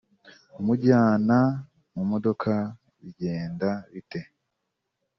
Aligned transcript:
umujyana 0.59 1.37
mu 1.93 2.03
modoka 2.11 2.51
bigenda 3.01 3.69
bite 3.93 4.21